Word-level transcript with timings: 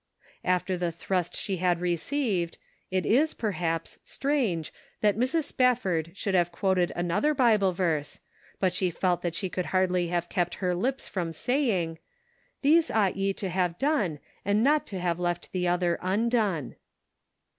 After 0.43 0.79
the 0.79 0.91
thrust 0.91 1.35
she 1.35 1.57
had 1.57 1.79
received, 1.79 2.57
it 2.89 3.05
is, 3.05 3.35
perhaps, 3.35 3.99
strange 4.03 4.73
that 5.01 5.15
Mrs. 5.15 5.43
Spafford 5.43 6.13
should 6.15 6.33
have 6.33 6.51
quoted 6.51 6.91
another 6.95 7.35
Bible 7.35 7.71
verse, 7.71 8.19
but 8.59 8.73
she 8.73 8.89
felt 8.89 9.21
that 9.21 9.35
she 9.35 9.47
could 9.47 9.67
hardly 9.67 10.07
have 10.07 10.27
kept 10.27 10.55
her 10.55 10.73
lips 10.73 11.07
from 11.07 11.31
saying: 11.31 11.99
"These 12.63 12.89
ought 12.89 13.15
ye 13.15 13.31
to 13.33 13.49
have 13.49 13.77
done, 13.77 14.17
and 14.43 14.63
not 14.63 14.87
to 14.87 14.99
have 14.99 15.19
left 15.19 15.51
the 15.51 15.67
other 15.67 15.99
undone." 16.01 16.77